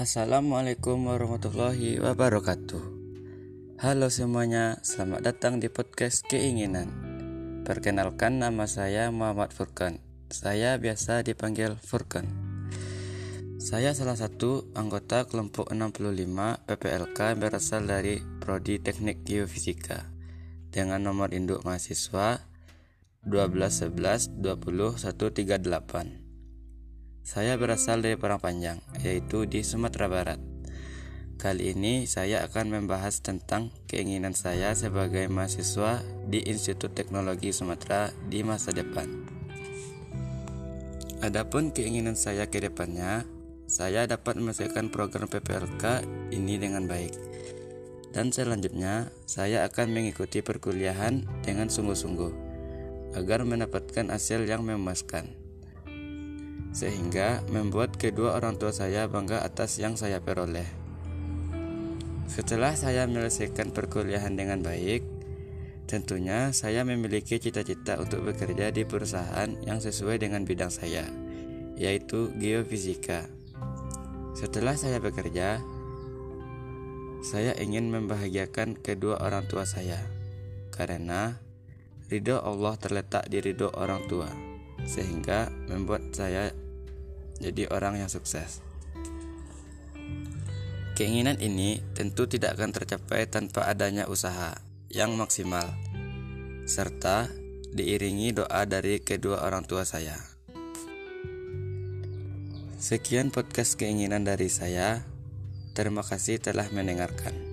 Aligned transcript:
Assalamualaikum 0.00 1.12
warahmatullahi 1.12 2.00
wabarakatuh. 2.00 2.80
Halo 3.84 4.08
semuanya, 4.08 4.80
selamat 4.80 5.20
datang 5.28 5.60
di 5.60 5.68
podcast 5.68 6.24
Keinginan. 6.24 6.88
Perkenalkan 7.68 8.40
nama 8.40 8.64
saya 8.64 9.12
Muhammad 9.12 9.52
Furkan. 9.52 10.00
Saya 10.32 10.80
biasa 10.80 11.20
dipanggil 11.20 11.76
Furkan. 11.84 12.24
Saya 13.60 13.92
salah 13.92 14.16
satu 14.16 14.72
anggota 14.72 15.28
kelompok 15.28 15.68
65 15.68 16.64
PPLK 16.64 17.36
berasal 17.36 17.84
dari 17.84 18.24
Prodi 18.40 18.80
Teknik 18.80 19.20
Geofisika 19.28 20.08
dengan 20.72 21.04
nomor 21.04 21.28
induk 21.36 21.60
mahasiswa 21.60 22.40
1211 23.28 24.32
20138. 24.40 26.29
Saya 27.20 27.60
berasal 27.60 28.00
dari 28.00 28.16
Parangpanjang, 28.16 28.80
yaitu 29.04 29.44
di 29.44 29.60
Sumatera 29.60 30.08
Barat. 30.08 30.40
Kali 31.36 31.72
ini 31.72 32.04
saya 32.04 32.44
akan 32.44 32.72
membahas 32.72 33.20
tentang 33.20 33.72
keinginan 33.88 34.32
saya 34.36 34.72
sebagai 34.76 35.24
mahasiswa 35.28 36.04
di 36.28 36.44
Institut 36.44 36.92
Teknologi 36.92 37.52
Sumatera 37.52 38.12
di 38.28 38.40
masa 38.44 38.72
depan. 38.72 39.08
Adapun 41.20 41.72
keinginan 41.72 42.16
saya 42.16 42.48
ke 42.48 42.60
depannya, 42.60 43.24
saya 43.68 44.08
dapat 44.08 44.40
menyelesaikan 44.40 44.88
program 44.88 45.28
PPLK 45.28 46.04
ini 46.32 46.56
dengan 46.56 46.88
baik. 46.88 47.12
Dan 48.12 48.32
selanjutnya, 48.32 49.12
saya 49.28 49.64
akan 49.68 49.92
mengikuti 49.92 50.40
perkuliahan 50.40 51.24
dengan 51.44 51.68
sungguh-sungguh 51.72 52.32
agar 53.16 53.44
mendapatkan 53.48 54.08
hasil 54.12 54.44
yang 54.44 54.66
memuaskan 54.66 55.39
sehingga 56.70 57.42
membuat 57.50 57.98
kedua 57.98 58.38
orang 58.38 58.54
tua 58.54 58.70
saya 58.70 59.10
bangga 59.10 59.42
atas 59.42 59.82
yang 59.82 59.98
saya 59.98 60.22
peroleh. 60.22 60.66
Setelah 62.30 62.78
saya 62.78 63.10
menyelesaikan 63.10 63.74
perkuliahan 63.74 64.38
dengan 64.38 64.62
baik, 64.62 65.02
tentunya 65.90 66.54
saya 66.54 66.86
memiliki 66.86 67.42
cita-cita 67.42 67.98
untuk 67.98 68.22
bekerja 68.22 68.70
di 68.70 68.86
perusahaan 68.86 69.50
yang 69.66 69.82
sesuai 69.82 70.22
dengan 70.22 70.46
bidang 70.46 70.70
saya, 70.70 71.10
yaitu 71.74 72.30
geofisika. 72.38 73.26
Setelah 74.38 74.78
saya 74.78 75.02
bekerja, 75.02 75.58
saya 77.26 77.52
ingin 77.58 77.90
membahagiakan 77.90 78.78
kedua 78.78 79.18
orang 79.18 79.50
tua 79.50 79.66
saya, 79.66 79.98
karena 80.70 81.34
ridho 82.06 82.38
Allah 82.38 82.78
terletak 82.78 83.26
di 83.26 83.42
ridho 83.42 83.74
orang 83.74 84.06
tua 84.06 84.49
sehingga 84.84 85.52
membuat 85.68 86.12
saya 86.12 86.52
jadi 87.40 87.66
orang 87.72 88.04
yang 88.04 88.10
sukses. 88.12 88.60
Keinginan 90.94 91.40
ini 91.40 91.80
tentu 91.96 92.28
tidak 92.28 92.60
akan 92.60 92.76
tercapai 92.76 93.24
tanpa 93.24 93.64
adanya 93.64 94.04
usaha 94.04 94.52
yang 94.92 95.16
maksimal, 95.16 95.64
serta 96.68 97.32
diiringi 97.72 98.36
doa 98.36 98.68
dari 98.68 99.00
kedua 99.00 99.40
orang 99.48 99.64
tua 99.64 99.88
saya. 99.88 100.20
Sekian 102.76 103.32
podcast 103.32 103.80
keinginan 103.80 104.24
dari 104.28 104.48
saya. 104.48 105.04
Terima 105.72 106.04
kasih 106.04 106.40
telah 106.40 106.68
mendengarkan. 106.72 107.49